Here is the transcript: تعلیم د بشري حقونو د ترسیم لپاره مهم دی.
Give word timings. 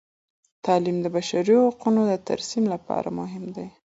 تعلیم 0.65 0.97
د 1.01 1.07
بشري 1.15 1.55
حقونو 1.65 2.01
د 2.07 2.13
ترسیم 2.27 2.63
لپاره 2.73 3.09
مهم 3.19 3.45
دی. 3.55 3.67